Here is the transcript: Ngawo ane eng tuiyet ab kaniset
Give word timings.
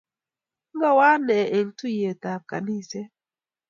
Ngawo 0.75 1.01
ane 1.11 1.37
eng 1.57 1.71
tuiyet 1.77 2.21
ab 2.33 2.41
kaniset 2.49 3.11